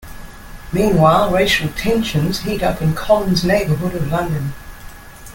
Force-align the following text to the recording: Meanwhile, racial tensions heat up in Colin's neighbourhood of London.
Meanwhile, 0.73 1.29
racial 1.31 1.69
tensions 1.73 2.39
heat 2.39 2.63
up 2.63 2.81
in 2.81 2.95
Colin's 2.95 3.43
neighbourhood 3.45 3.93
of 3.93 4.09
London. 4.11 4.53